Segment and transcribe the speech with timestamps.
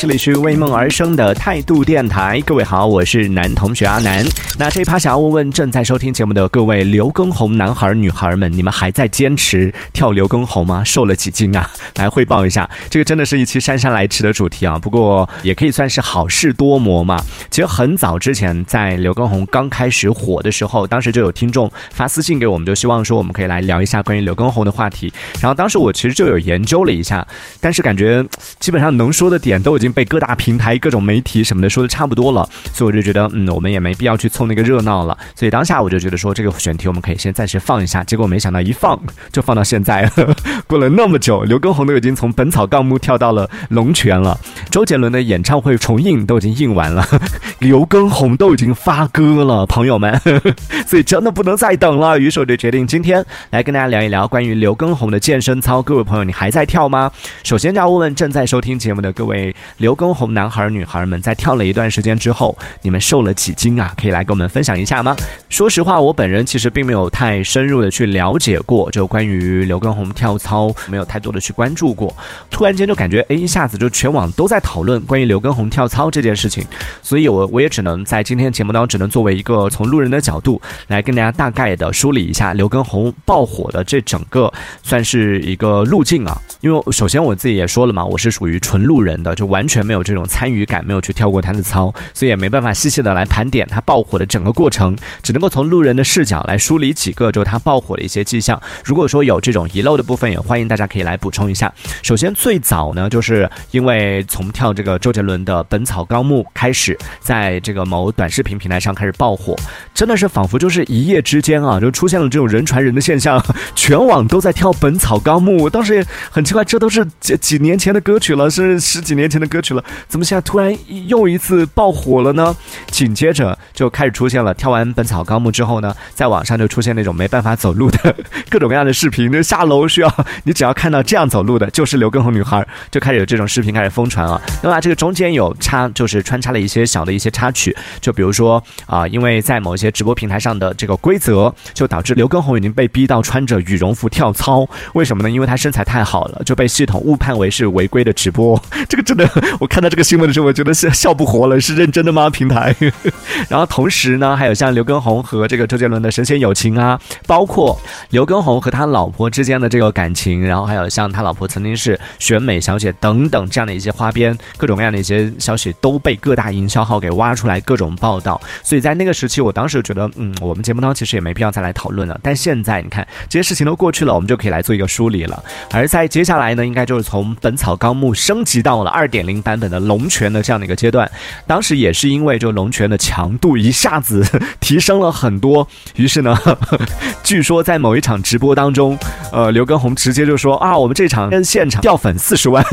[0.00, 4.24] 这里是为梦而生的态度电台，各位好，我是男同学阿南。
[4.56, 10.84] 那这一趴想要问问正在收听节目的各位刘畊宏男孩女孩们，你们还在坚持跳刘畊宏吗？
[10.84, 11.68] 瘦了几斤啊？
[11.96, 14.78] 来汇报一下，这个真的是一期姗姗来迟的主题啊。
[14.78, 17.20] 不过也可以算是好事多磨嘛。
[17.50, 25.12] 其实很早之前，在刘畊宏刚开始火的时候，当时就有听众发私信给我们，就希望说我们可以来聊一下关于刘畊宏的话题。
[25.40, 27.26] 然后当时我其实就有研究了一下，
[27.60, 28.24] 但是感觉
[28.60, 35.16] 基本上能说的点都已经 被各大平台、各种媒体什么的说的差不多了，所以我就觉得，嗯，我们也没必要去凑那个热闹了。
[35.34, 38.02] 所以当下我就觉得说，这个选题我们可以先暂时放一下。
[38.04, 38.98] 结果没想到一放
[39.32, 40.10] 就放到现在，
[40.66, 44.38] 过了那么久，刘畊宏都已经从《本草纲目》跳到了《龙泉》了，
[44.70, 47.06] 周杰伦的演唱会重映都已经映完了，
[47.60, 50.20] 刘畊宏都已经发歌了，朋友们，
[50.86, 52.18] 所以真的不能再等了。
[52.18, 55.82] 于是我就决定今天来跟大家聊一聊关于刘畊宏的健身操。
[55.82, 57.10] 各位朋友，你还在跳吗？
[57.44, 63.94] 首先就要问问正在收听节目的各位刘畊宏男孩女孩们，在跳了一段时间之后，你们瘦了几斤啊？
[63.96, 65.16] 可以来跟我们分享一下吗？
[65.48, 72.14] 说实话，我本人其实并没有太深入的去了解过，就关于刘畊宏跳操，没有太多的去关注过。
[72.50, 76.66] 突然间就感觉，哎，一下子就全网都在讨论关于刘畊宏跳操这件事情，
[77.00, 86.36] 所以我我也只能在今天节目当中，只能作为一个从路人的角度来跟大家大概的梳理一下刘畊宏爆火的这整个算是一个路径啊。
[86.62, 98.60] 因为首先我自己也说了嘛，我是属于纯路人的，就完全没有这种参与感，没有去跳过他的操，所以也没办法细细的来盘点他爆火的整个过程，只能够从路人的视角来梳理几个就他爆火的一些迹象。
[98.84, 101.72] 如果说有这种遗漏的部分，也欢迎大家可以来补充一下。
[102.02, 109.54] 首先最早呢，就是因为从跳这个周杰伦的《本草纲目》开始，在这个某短视频平台上开始爆火，
[109.94, 113.40] 真的是仿佛就是一夜之间啊，就出现了这种人传人的现象，
[113.76, 116.44] 全网都在跳《本草纲目》，当时也很。
[116.48, 120.72] 奇怪，这都是几几年前的歌曲了，是十几年前的歌歌曲了，怎么现在突然
[121.08, 122.54] 又一次爆火了呢？
[122.92, 128.14] 紧接着就开始出现了，跳完《本草纲目》之后呢，在网上就出现那种没办法走路的
[128.48, 134.40] 各种各样的视频，就下楼需要你只要看到这样走路的，就是刘畊宏女孩，就开始有这种视频开始疯传啊。
[134.62, 145.28] 那么这个中间有插，就是穿插了一些小的一些插曲，就比如说啊，因为在某些直播平台上的这个规则，就导致刘畊宏已经被逼到穿着羽绒服跳操，为什么呢？
[145.28, 146.40] 因为他身材太好了。
[146.44, 149.26] 就被系统误判为是违规的直播， 这个真的，
[149.60, 152.28] 我看到这个新闻的时候，我觉得是笑不活了，是认真的吗？
[152.28, 152.74] 平台。
[153.48, 157.78] 然后同时呢，还有像刘畊宏和这个周杰伦的神仙友情啊，包括
[158.10, 168.40] 刘畊宏和他老婆之间的这个感情，然后还有像他老婆曾经是选美小姐等等这样的一些花边，各种各样的一些消息都被各大营销号给挖出来，各种报道。
[168.62, 172.18] 所以在那个时期，我当时觉得，嗯，我们节目当中其实也没必要再来讨论了。
[172.22, 175.42] 但现在你看，这些事情都过去了，我们就可以来做一个梳理了。
[175.72, 181.10] 而在接下来呢，应该就是从《本草纲目》升级到了二点零版本的《龙泉》的这样的一个阶段。
[181.46, 184.22] 当时也是因为就《龙泉》的强度一下子
[184.60, 185.66] 提升了很多，
[185.96, 186.38] 于是呢，
[187.24, 188.98] 据说在某一场直播当中，
[189.32, 192.64] 呃，刘畊宏直接就说啊，我们这场跟现场掉粉四十万，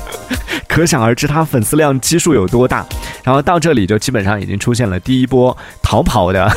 [0.66, 2.84] 可想而知他粉丝量基数有多大。
[3.22, 6.50] 然后到这里就基本上已经出现了第一波逃跑的、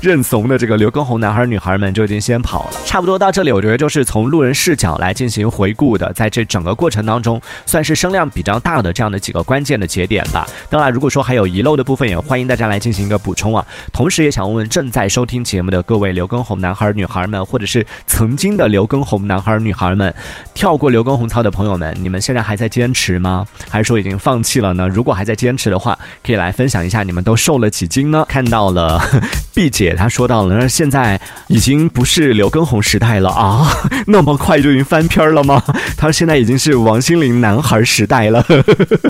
[0.00, 2.70] 认怂的这个刘畊宏男孩女孩们就已经先跑了。
[2.86, 5.10] 差不多到这里，我觉得就是从路人视角来。
[5.20, 10.46] 进行回顾的，在这整个过程当中，算是声量比较大的这样的几个关键的节点吧。
[10.68, 13.62] 当然，如果说还有遗漏的部分，也欢迎大家来进行一个补充啊。
[13.92, 20.14] 同时，也想问问正在收听节目的各位刘畊宏男孩女孩们，或者是曾经的刘畊宏男孩女孩们，
[20.54, 23.46] 跳过刘畊宏操的朋友们，你们现在还在坚持吗？
[23.68, 24.88] 还是说已经放弃了呢？
[24.88, 28.24] 如果还在坚持的话，可以来分享一下你们都瘦了几斤呢？
[28.28, 28.98] 看到了
[29.54, 33.66] 毕姐她说到了，那现在已经不是刘畊宏时代了啊，
[34.06, 35.10] 那么快就已经翻。
[35.10, 35.60] 篇了吗？
[35.96, 38.44] 他现在已经是王心凌男孩时代了，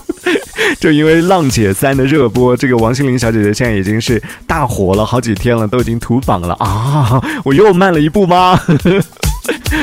[0.78, 7.20] 就因为《浪姐三》的热播，这个王心凌小姐姐现在已经是大火了好几天了，都已经屠榜了啊！
[7.44, 8.60] 我又慢了一步吗？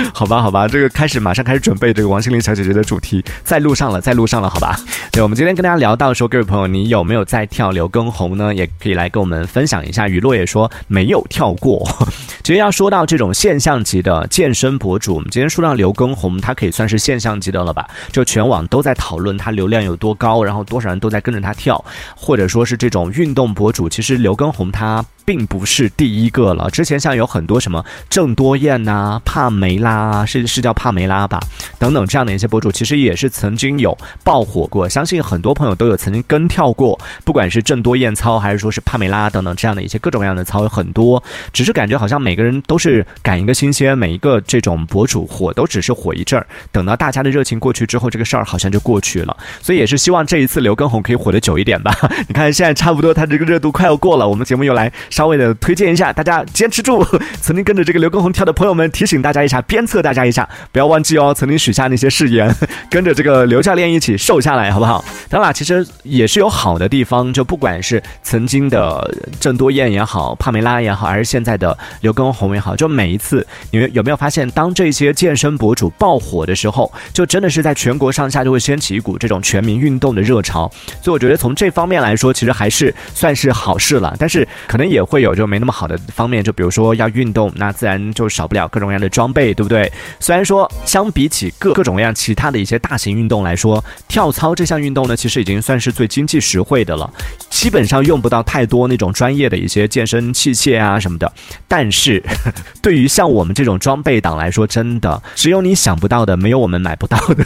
[0.13, 4.79] 好吧，好吧，这个开始马上开始准备这个王心凌小姐姐的主题，在路上了，在路上了，好吧。
[5.11, 8.53] 对，我们今天跟大家聊到说，各位朋友，你有没有在跳刘畊宏呢？
[8.53, 10.07] 也可以来跟我们分享一下。
[10.07, 11.87] 雨落也说没有跳过。
[12.43, 17.87] 其实要说到这种现象级的健身博主，我们今天说到刘畊宏，他可以算是现象级的了吧？
[18.11, 21.83] 就全网都在讨论他流量有多高，然后多少人都在跟着他跳，
[22.15, 26.71] 或者说是这种运动博主，其实刘畊宏他并不是第一个了。
[26.71, 29.67] 之前像有很多什么郑多燕呐、帕梅。
[29.77, 31.39] 拉啊，是是叫帕梅拉吧，
[31.77, 34.87] 等等这样的一些博主，其实也是曾经有爆火过。
[34.87, 41.21] 相信很多朋友都有曾经跟跳过，不管是郑多燕操，还是说是帕梅拉等等这样的一些各种各样的操，有很多。
[41.51, 49.35] 只是感觉好像每个人都是赶一个新鲜，每一个这种博主火都只是火一阵儿，等到大家的热情过去之后，这个事儿好像就过去了。
[49.61, 51.95] 所以也是希望这一次刘畊宏可以火得久一点吧。
[52.27, 57.03] 你看现在差不多，他这个热度快要过了，我们节目又来稍微的推荐一下，大家坚持住。
[57.41, 62.55] 曾经跟着这个刘畊宏跳的朋友们，提醒大家一下，鞭策大家一下，不要忘记哦，曾经许下那些誓言，
[62.91, 65.03] 跟着这个刘教练一起瘦下来，好不好？
[65.27, 80.71] 当然，其实也是有好的地方，就不管是曾经的郑多燕也好，帕梅拉也好，还是现在的刘畊宏也好，就每一次，你们有没有发现，当这些健身博主爆火的时候，就真的是在全国上下就会掀起一股这种全民运动的热潮。
[81.01, 84.15] 所以我觉得从这方面来说，其实还是算是好事了。
[84.19, 89.91] 但是可能也会有就没那么好的方面，就比如说要运动，那自然就少不了各种各样的装备，对不对？
[90.19, 97.09] 虽然说相比起各各种各样其他的一些大型运动来说，跳操这项运动呢，其实已经算是最经济实惠的了，
[97.49, 101.31] 基本上用不到太多那种专业的一些健身器械啊什么的。
[101.67, 102.21] 但是
[102.81, 107.45] 对于像我们这种装备党来说，真的只有你想不到的，没有我们买不到的。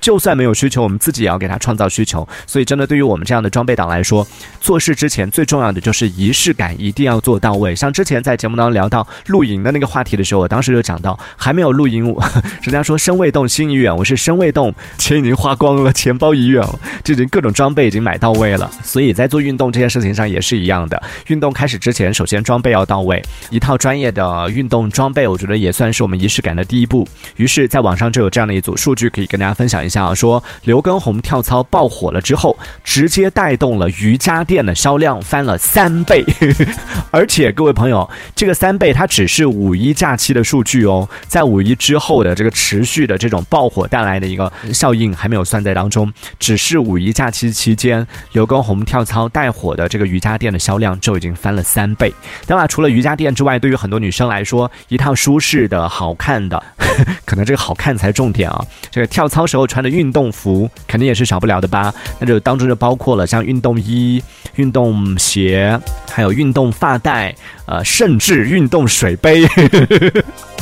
[0.00, 2.26] 就算没有需求，我们自己也要给他创造需求。
[2.46, 4.26] 所以真的对于我们这样的装备党来说，
[4.60, 7.74] 做事之前最重要的就是仪式感一定要做到位。
[7.74, 12.14] 像之前在节目当中聊到露营的那个话题的时候，我当时就讲到，还没有露营，
[12.62, 18.70] 人家说身未动心已远，我是身未动，钱已经花光了，钱包已远了， 这已经各种装备已经买到位了。
[18.82, 27.06] 所以在做运动这件事情上也是一样的，运动开始之前，首先装备要到位，一套专业的运动装备，我觉得也算是我们仪式感的第一步。
[27.36, 36.24] 于是，在网上就有这样的一组数据可以跟大家分享一下啊，说刘畊宏跳操爆火了之后，直接带动了瑜伽垫的销量翻了三倍，
[37.10, 52.12] 而且各位朋友，这个三倍它只是五一假期的数据哦，在五一之后的这个持续的这种爆火带来的一个效应还没有算在当中，只是五一假期期间刘畊宏跳操带火的这个瑜伽垫的销量就已经翻了三倍。
[52.46, 56.62] 当然，除了瑜伽垫之外，对于很多女生来说，一套舒适的好看的，
[57.24, 61.92] 可能这个好看才重点啊，这个跳操时候穿的运动服肯定也是少不了的吧？
[62.18, 64.22] 那就当中就包括了像运动衣、
[64.56, 65.78] 运动鞋，
[66.10, 67.34] 还有运动发带，
[67.66, 69.46] 呃，甚至运动水杯。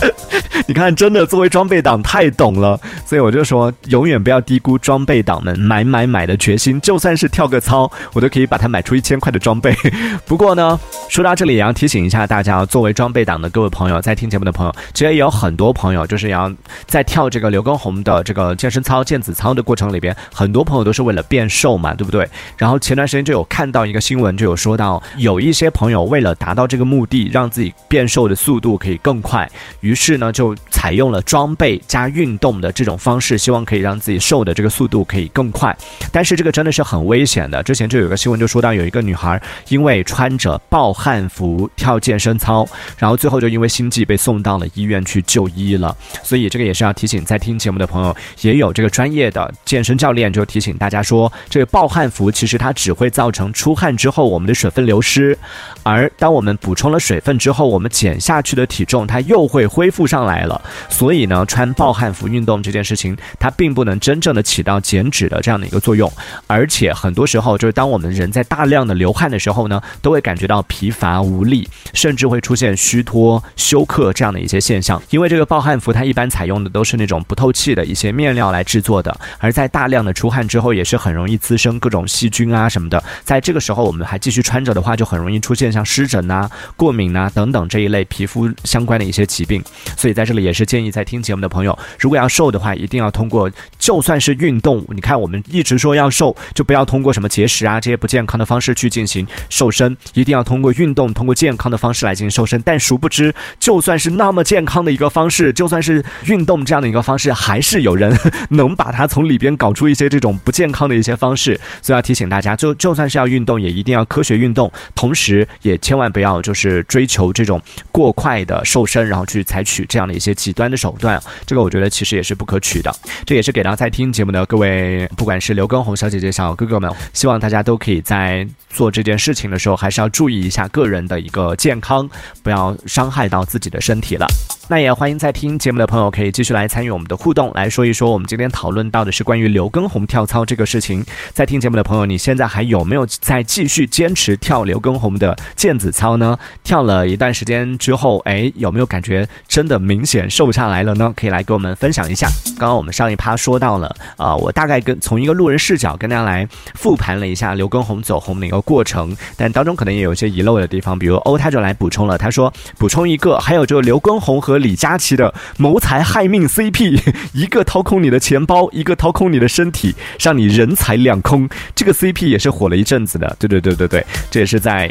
[0.67, 6.81] 你看，真的作为装备党太懂了，所以我就说，永远不要低估装备党们买买买的决心。
[6.81, 9.75] 就算是跳个操，我都可以把它买出一千块的装备。
[10.27, 16.53] 不过呢，说到这里也要提醒一下大家，作为装备党的各位朋友，在听节目的朋友，其实也有很多朋友就是要
[16.87, 22.29] 在跳这个刘畊宏的这个健身操、健子操的过程里边，很多朋友都是为了变瘦嘛，对不对？
[22.57, 29.51] 然后前段时间就有看到一个新闻，就有说到有一些朋友为了达到这个目的，让自己变瘦的速度可以更快，
[29.91, 30.57] 于是呢就。
[30.81, 35.77] 采用了装备加运动的这种方式，希望可以让自己瘦的这个速度可以更快。
[36.11, 37.63] 但是这个真的是很危险的。
[37.63, 39.39] 之前就有个新闻就说到，有一个女孩
[39.69, 42.67] 因为穿着暴汗服跳健身操，
[42.97, 45.95] 然后最后就因为心悸被送到了医院去就医了。
[46.23, 55.39] 所以这个也是要提醒在听节目的朋友，也有这个专业的健身教练就提醒大家说，这个暴汗服其实它只会造成出汗之后我们的水分流失，
[55.83, 60.61] 而当我们补充了水分之后，我们减下去的体重它又会恢复上来了。
[60.91, 66.13] 所以呢，穿暴汗服运动这件事情，它并不能真正的起到减脂的这样的一个作用，
[66.47, 75.03] 而且很多时候就是当我们人在大量的流汗的时候呢，都会感觉到疲乏无力，甚至会出现虚脱、休克这样的一些现象。
[75.09, 83.03] 因为这个暴汗服它一般采用的都是那种不透气的一些面料来制作的，而在大量的出汗之后，也是很容易滋生各种细菌啊什么的。
[83.25, 89.63] 在这个时候，我们还继续穿着的话，就很容易出现像湿疹啊、过敏啊等等这一类皮肤相关的一些疾病。
[89.97, 90.51] 所以在这里也。
[90.53, 94.85] 是建议在听节目的朋友，如果要瘦的话，一定要通过就算是运动。
[94.91, 102.61] 你看，我们一直说要瘦，就不要通过什么节食啊这些不健康的方式去进行瘦身，一定要通过运动，通过健康的方式来进行瘦身。
[102.63, 108.15] 但殊不知，就算是那么健康的一个方式，就算是运动这样的一个方式，还是有人
[108.51, 111.59] 能把它从里边搞出一些这种不健康的一些方式。
[111.81, 120.31] 所以要提醒大家，就就算是要运动，也一定要科学运动，同时也千万不要就是追求这种过快的瘦身，然后去采取这样的一些。
[120.41, 122.95] 极端的手段，这个我觉得其实也是不可取的。
[123.27, 132.09] 这也是给到在听节目的各位，不管是刘畊宏小姐姐、小哥哥们，希望大家都可以在做这件事情的时候，还是要注意一下个人的一个健康，
[132.45, 134.27] 不要伤害到自己的身体了。
[134.71, 141.05] 那也欢迎在听节目的朋友可以继续来参与我们的互动，来说一说我们今天讨论到的是关于刘畊宏跳操这个事情。
[141.33, 146.39] 在听节目的朋友，你现在还有没有在继续坚持跳刘畊宏的毽子操呢？
[146.63, 151.13] 跳了一段时间之后，哎，有没有感觉真的明显瘦下来了呢？
[151.17, 152.29] 可以来给我们分享一下。
[152.57, 167.01] 刚刚我们上一趴说到了，啊，我大概跟从一个路人视角跟大家来复盘了一下刘畊宏走红的一个过程，但当中可能也有一些遗漏的地方，比如欧他就来补充了，他说补充一个，还有就是刘畊宏和李佳琦的谋财害命 CP，
[167.35, 174.91] 一个掏空你的钱包，一个掏空你的身体，让你人财两空，这个 CP 也是火了一阵子的，对对对对对，这也是在。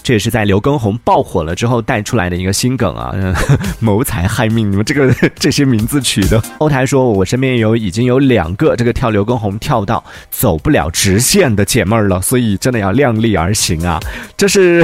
[0.00, 3.14] 这也是在刘畊宏爆火了之后带出来的一个新梗啊！
[3.78, 6.42] 谋财害命，你们这个 这些名字取的。
[6.58, 14.00] 后台说，我身边有已经有两个这个跳刘畊宏跳到走不了直线的姐妹儿了，所以真的要量力而行啊！
[14.34, 14.82] 这是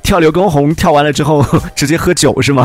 [0.00, 2.64] 跳刘畊宏跳完了之后直接喝酒是吗？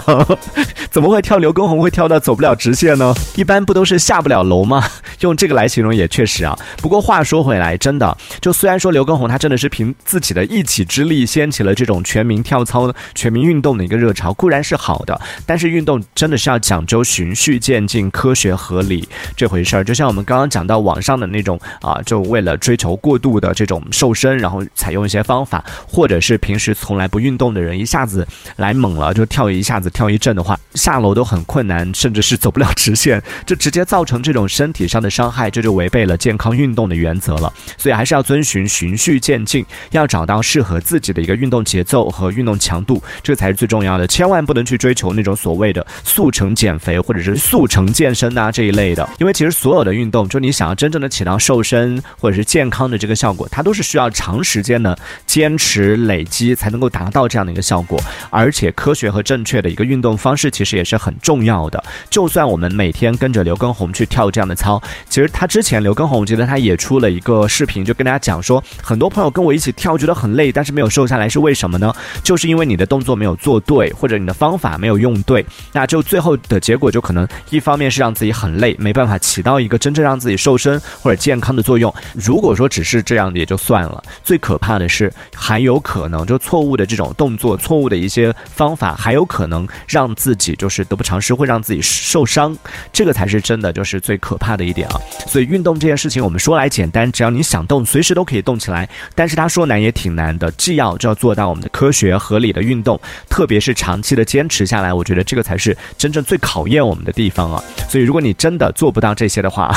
[0.97, 3.13] 怎么会跳刘畊宏会跳到走不了直线呢？
[3.35, 4.83] 一般不都是下不了楼吗？
[5.21, 6.57] 用这个来形容也确实啊。
[6.77, 11.85] 不过话说回来，真的就虽然说刘畊宏他真的是凭自己的一己之力掀起了这。
[11.85, 19.83] 种全民跳操、全民运动的一个热潮固然是好的，但是运动真的是要讲究循序渐进、科学合理这回事儿。
[19.83, 37.51] 就像我们刚刚讲到网上的那种啊，就为了追求过度的这种瘦身，然后采用一些方法，或者是平时从来不运动的人一下子来猛了就跳一下子跳一阵的话，下楼都很困难，甚至是走不了直线，就直接造成这种身体上的伤害，这就违背了健康运动的原则了。
[37.75, 41.83] 所以还是要遵循循序渐进，要找到适合自己的一个运动节。
[41.87, 44.05] 奏和运动强度，这才是最重要的。
[44.05, 57.97] 千万不能去追求那种所谓的速成减肥或者是速成健身啊这一类的，因为其实所有的运动，就你想要真正的起到瘦身或者是健康的这个效果，它都是需要长时间的坚持累积才能够达到这样的一个效果。
[58.29, 61.83] 而且科学和正确的一个运动方式其实也是很重要的。
[62.09, 71.53] 就算我们每天跟着刘畊宏去跳这样的操，其实他之前刘畊宏，我记得他也出了一个视频，就跟大家讲说，很多朋友跟我一起跳，觉得很累，但是没有瘦下来，是为？
[71.57, 71.91] 什么呢？
[72.23, 75.43] 就是因为你的动作没有做对，或者你的方法没有用对，
[75.73, 81.91] 那就最后的结果就可能一方面是让自己很累，没办法起到一个真正让自己瘦身或者健康的作用。
[82.13, 92.55] 如果说只是这样也就算了，最可怕的是还有可能就错误的这种动作、错误的一些方法，还有可能让自己就是得不偿失，会让自己受伤。
[92.91, 94.99] 这个才是真的就是最可怕的一点啊！
[95.25, 98.87] 所以运动这件事情，我们说来简单，只要你想动，随时都可以动起来。
[99.15, 101.47] 但是他说难也挺难的，既要就要做到。
[101.47, 102.99] 我们的科学合理的运动，
[103.29, 107.63] 特别是长期的坚持下来，我觉得这个才是真正最考验我们的地方啊！
[107.87, 109.73] 所以，如果你真的做不到这些的话，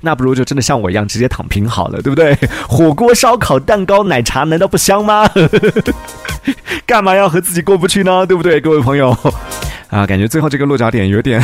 [0.00, 2.34] 那不如就真的像我一样直接躺平好了，对不对？
[2.66, 5.28] 火锅、烧烤、蛋糕、奶茶，难道不香吗？
[6.86, 8.24] 干嘛要和自己过不去呢？
[8.24, 9.14] 对不对，各位朋友？
[9.88, 11.42] 啊，感觉最后这个落脚点有点。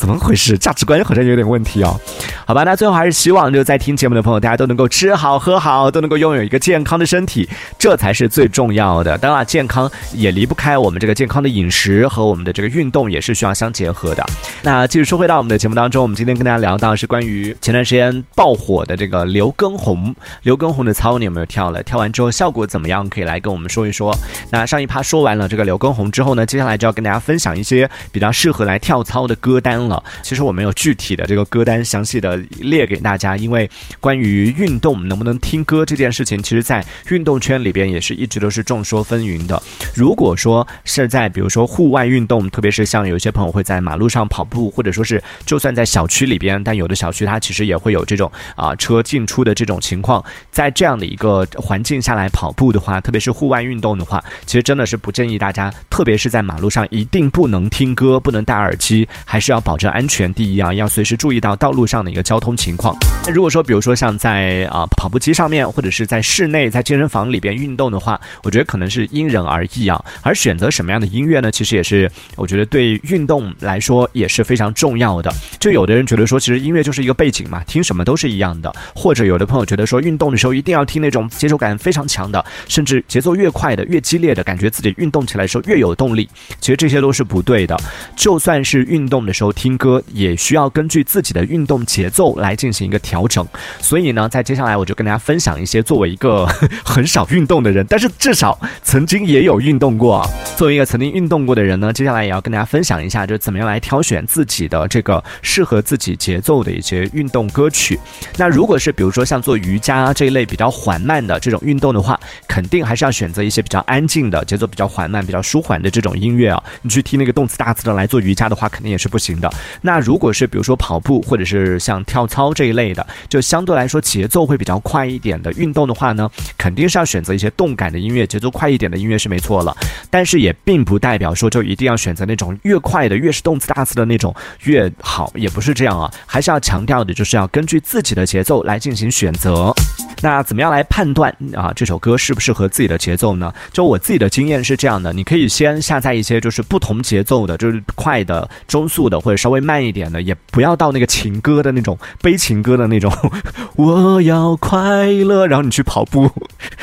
[0.00, 0.56] 怎么回事？
[0.56, 2.00] 价值观好像有点问题哦。
[2.46, 7.46] 好吧，那最后还是希望就在听节目的朋友，大家都能够吃好喝好，都能够拥有一个健康的身体，
[7.78, 9.18] 这才是最重要的。
[9.18, 14.24] 当然，健康也离不开我们这个健康的饮食和我们的这个运动，也是需要相结合的。
[14.62, 20.14] 那继续说回到我们的节目当中，我们今天跟大家聊到是关于前段时间爆火的这个刘畊宏。
[20.44, 21.82] 刘畊宏的操你有没有跳了？
[21.82, 23.06] 跳完之后效果怎么样？
[23.10, 24.16] 可以来跟我们说一说。
[24.50, 30.02] 那上一趴说完了这个刘畊宏之后呢，接下来就要跟大家分享一些比较适合来跳操的歌单了。
[30.22, 33.68] 其实我没有具体的这个歌单详细的列给大家，因为
[34.00, 39.60] 关于运动能不能听歌这件事情，其实在运动圈里边也是一直都是众说纷纭的。
[39.94, 59.80] 如果说是在比如说户外运动，特别是像有些朋友会在马路上跑步，或者说是就算在小区里边，但有的小区它其实也会有这种啊车进出的这种情况，在这样的一个环境下来跑步的话，特别是户外运动的话，其实真的是不建议大家，特别是在马路上一定不能能听歌，不能戴耳机，还是要保。
[59.80, 62.94] 证安全第一啊，要随时注意到道路上的一个交通情况。
[63.24, 69.98] 那如果说，比如说像在啊跑步机上面，或者是在室内在健身房里边运动的话，我觉得可能是因人而异啊。
[70.20, 71.50] 而选择什么样的音乐呢？
[71.50, 75.32] 其实也是我觉得对运动来说也是非常重要的。
[75.58, 78.70] 就有的人觉得说，其实音乐就是一个背景嘛，听什么都是一样的。
[78.94, 86.28] 或者有的朋友觉得说，运动的时候一定要听那种节奏感非常强的，甚至节奏越快的越激烈的感觉，自己运动起来的时候越有动力。
[86.60, 87.76] 其实这些都是不对对的。
[88.14, 89.80] 就算是运动的时候听。
[89.80, 93.42] 歌也需要根据自己的运动节奏来进行一个调整，
[93.80, 96.44] 所以呢，在接下来我就跟大家分享一些作为一个
[96.84, 100.22] 很少运动的人，但是至少曾经也有运动过。
[100.58, 107.98] 作为一个曾经运动过的人呢，接下来也要跟大家分享一下，就怎么样来挑选自己的这个适合自己节奏的一些运动歌曲。
[108.36, 116.62] 那如果是比如说像做瑜伽这一类比较缓慢的这种运动的话，肯定还是要选择一些比较安静的、节奏比较缓慢、比较舒缓的这种音乐啊。
[116.82, 119.50] 你去听那个动次大次的来做瑜伽的话，肯定也是不行的。
[119.80, 129.74] 那如果是比如说跑步或者是像跳操这一类的，就相对来说节奏会比较快一点的运动的话呢，肯定是要选择一些动感的音乐，节奏快一点的音乐是没错了。
[130.10, 136.12] 但是也并不代表说就一定要选择那种越快的、越是动次大次的那种越好，也不是这样啊。
[136.26, 139.72] 还是要强调的就是要根据自己的节奏来进行选择。
[140.22, 143.52] 那怎么样来判断啊这首歌适不适合自己的节奏呢？
[143.72, 153.10] 就我自己的经验是这样的，你可以先下载一些就是不同节奏的，就是快的、中速的或者稍微慢一点的，也不要到那个情歌的那种悲情歌的那种。
[153.76, 156.30] 我要快乐，然后你去跑步，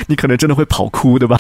[0.07, 1.39] 你可能真的会跑哭，对吧？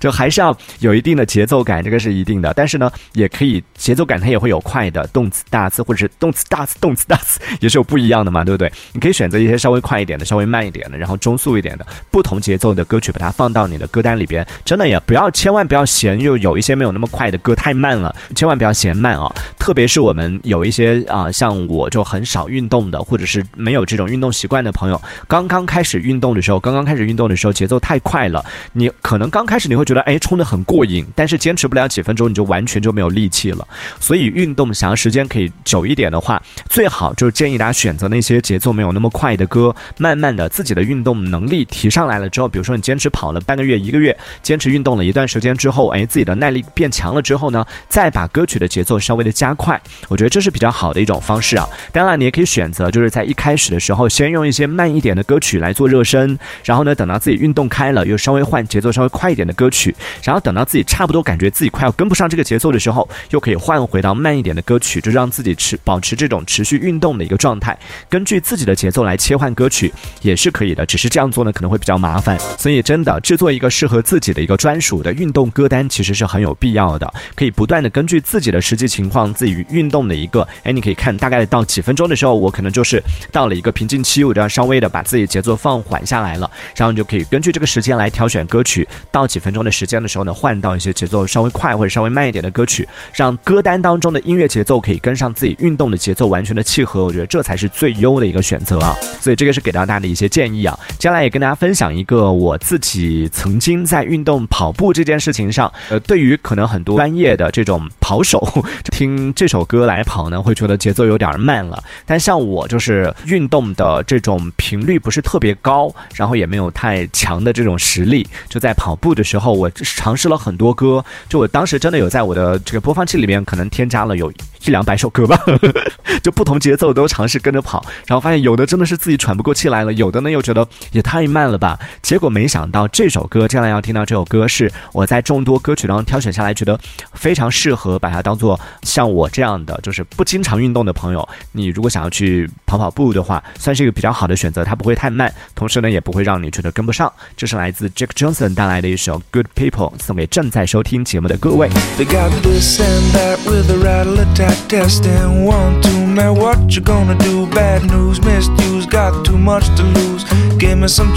[0.00, 2.54] 就还是要有一定的节奏感，这个是一定的。
[2.54, 8.72] 但是呢，也可以节奏感它也会有快的动词大词，或者是动词大词、动词大词也是有不一样的嘛，对不对？
[8.92, 11.33] 你可以选择一些稍微快一点的、稍微慢一点的，然后中。
[11.36, 19.32] 速一点的不同节奏的歌曲，把它放到你的歌单里边，真的也不要，千万不要嫌又有一些没有那么快的歌太慢了，千万不要嫌慢啊！
[19.58, 33.66] 特别是我们有一些啊，像我就很少运动的，或者是没有这种运动习惯的朋友，刚刚开始运动的时候，刚刚开始运动的时候，节奏太快了，你可能刚开始你会觉得哎冲得很过瘾，但是坚持不了几分钟，你就完全就没有力气了。
[33.98, 41.23] 所以运动想要时间可以久一点的话，最好就建议大家选择那些节奏没有那么快的歌，慢慢的自己的运动。
[41.30, 51.66] 能力提上来了之后，比如说你坚持跑了半个月、一个月，坚持运动了一段时间之后，哎，自己的耐力变强了之后呢，再把歌曲的节奏稍微的加快，我觉得这是比较好的一种方式啊。
[51.90, 67.78] 当然，你也可以选择就是在一开始的时候，先用一些慢一点的歌曲来做热身，然后呢，等到自己运动开了，又稍微换节奏稍微快一点的歌曲，然后等到自己差不多感觉自己快要跟不上这个节奏的时候，又可以换回到慢一点的歌曲，就让自己持保持这种持续运动的一个状态，
[68.10, 71.13] 根据自己的节奏来切换歌曲也是可以的，只是。
[71.14, 77.08] 这样做呢可能会比较麻烦，所以真的制作一个适合自己的一个专属的运动歌单，其实是很有必要的。
[77.36, 88.88] 可以不断的根据自己的实际情况，自己运动的一个，哎，你可以看大概到几分钟的时候，我可能就是到了一个瓶颈期，我就要稍微的把自己节奏放缓下来了，然后你就可以根据这个时间来挑选歌曲。
[89.12, 97.04] 到几分钟的时间的时候呢，换到一些节奏稍微快或者稍微慢一点的歌曲，让歌单当中的音乐节奏可以跟上自己运动的节奏，完全的契合。
[97.04, 98.96] 我觉得这才是最优的一个选择啊！
[99.20, 100.76] 所以这个是给到大家的一些建议啊。
[101.04, 108.42] 接下来也跟大家分享一个我自己曾经在运动跑步这件事情上，呃，对于可能很多专业的这种跑手
[108.90, 111.84] 听这首歌来跑呢，会觉得节奏有点慢了。
[112.06, 124.32] 但像我就是运动的这种频率不是特别高，然后也没有太强的这种实力，就在跑步的时候，我尝试了很多歌，就我当时真的有在我的这个播放器里面可能添加了有
[124.64, 125.38] 一两百首歌吧，
[126.24, 131.24] 就不同节奏都尝试跟着跑，然后发现有的真的是自己喘不过气来了，有的呢又觉得也太。
[131.34, 131.76] 慢了吧？
[132.00, 136.78] 结果没想到这首歌，将来要听到这首歌，是我在众多歌曲当中挑选下来，觉得
[137.14, 144.62] 非常适合把它当做像我这样的，就是不经常运动的朋友，你如果想要去跑跑步的话，算是一个比较好的选择。
[144.62, 147.12] 它不会太慢，同时呢，也不会让你觉得跟不上。
[147.36, 151.68] 这是来自 Jack Johnson 带来的一首《Good People》，送给正在收听节目的各位。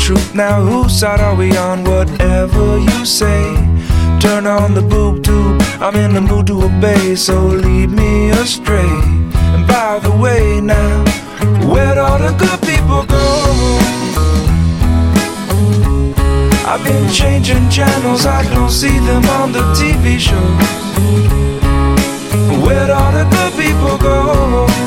[0.08, 0.34] Truth.
[0.34, 1.84] Now, whose side are we on?
[1.84, 3.44] Whatever you say.
[4.22, 5.62] Turn on the boob tube.
[5.82, 8.94] I'm in the mood to obey, so lead me astray.
[9.54, 11.04] And by the way, now,
[11.70, 13.26] where'd all the good people go?
[16.72, 20.68] I've been changing channels, I don't see them on the TV shows.
[22.64, 24.87] Where'd all the good people go?